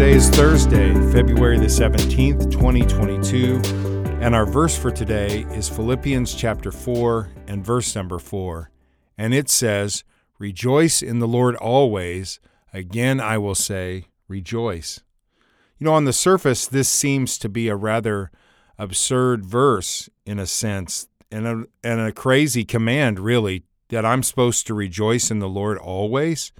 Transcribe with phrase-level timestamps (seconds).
[0.00, 3.60] Today is Thursday, February the 17th, 2022,
[4.22, 8.70] and our verse for today is Philippians chapter 4 and verse number 4.
[9.18, 10.02] And it says,
[10.38, 12.40] Rejoice in the Lord always.
[12.72, 15.02] Again, I will say, Rejoice.
[15.78, 18.30] You know, on the surface, this seems to be a rather
[18.78, 24.66] absurd verse in a sense, and a, and a crazy command, really, that I'm supposed
[24.68, 26.52] to rejoice in the Lord always.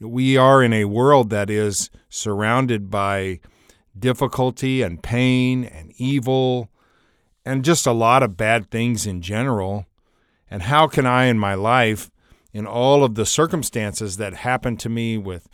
[0.00, 3.40] We are in a world that is surrounded by
[3.98, 6.70] difficulty and pain and evil
[7.44, 9.86] and just a lot of bad things in general.
[10.50, 12.10] And how can I, in my life,
[12.52, 15.48] in all of the circumstances that happen to me with,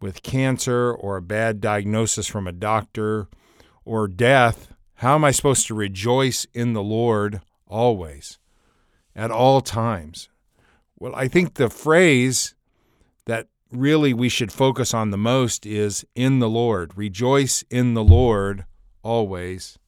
[0.00, 3.28] with cancer or a bad diagnosis from a doctor
[3.84, 8.38] or death, how am I supposed to rejoice in the Lord always,
[9.14, 10.28] at all times?
[10.98, 12.54] Well, I think the phrase
[13.26, 16.96] that really we should focus on the most is in the Lord.
[16.96, 18.64] Rejoice in the Lord
[19.02, 19.78] always,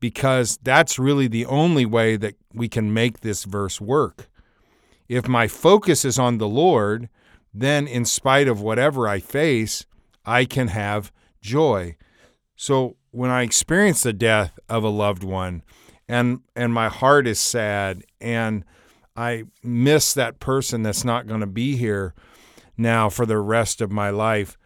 [0.00, 4.28] because that's really the only way that we can make this verse work.
[5.08, 7.08] If my focus is on the Lord,
[7.52, 9.84] then in spite of whatever I face,
[10.24, 11.96] I can have joy.
[12.56, 15.62] So when I experience the death of a loved one
[16.08, 18.64] and and my heart is sad and
[19.16, 22.14] I miss that person that's not going to be here,
[22.76, 24.56] now for the rest of my life.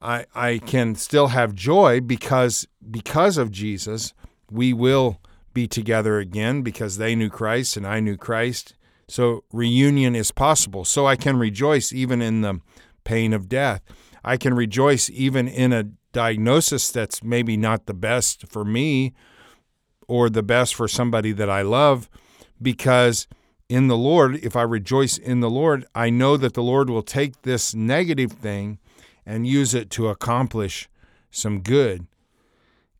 [0.00, 4.12] I, I can still have joy because because of Jesus,
[4.50, 5.20] we will
[5.54, 8.74] be together again because they knew Christ and I knew Christ.
[9.08, 10.84] So reunion is possible.
[10.84, 12.60] So I can rejoice even in the
[13.04, 13.82] pain of death.
[14.24, 19.14] I can rejoice even in a diagnosis that's maybe not the best for me
[20.08, 22.08] or the best for somebody that I love
[22.60, 23.26] because
[23.68, 27.02] in the Lord, if I rejoice in the Lord, I know that the Lord will
[27.02, 28.78] take this negative thing
[29.24, 30.88] and use it to accomplish
[31.30, 32.06] some good.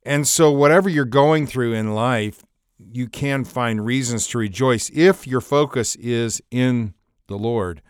[0.03, 2.45] And so, whatever you're going through in life,
[2.79, 6.95] you can find reasons to rejoice if your focus is in
[7.27, 7.83] the Lord.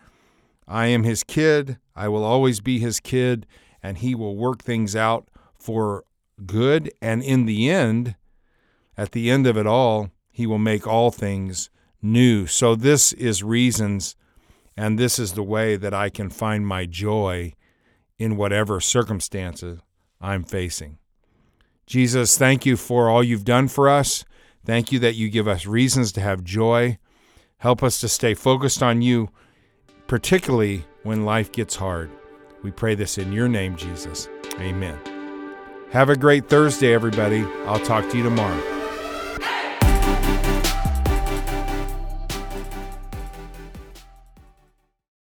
[0.67, 1.79] I am his kid.
[1.97, 3.47] I will always be his kid,
[3.83, 5.29] and he will work things out
[5.59, 6.05] for
[6.47, 6.93] good.
[7.01, 8.17] And in the end,
[8.97, 11.71] at the end of it all, he will make all things
[12.05, 12.47] new.
[12.47, 14.15] So, this is reasons,
[14.77, 17.55] and this is the way that I can find my joy
[18.19, 19.81] in whatever circumstances
[20.21, 20.99] I'm facing.
[21.87, 24.25] Jesus, thank you for all you've done for us.
[24.65, 26.99] Thank you that you give us reasons to have joy.
[27.59, 29.31] Help us to stay focused on you,
[30.07, 32.11] particularly when life gets hard.
[32.63, 34.29] We pray this in your name, Jesus.
[34.59, 34.99] Amen.
[35.91, 37.45] Have a great Thursday, everybody.
[37.67, 38.84] I'll talk to you tomorrow.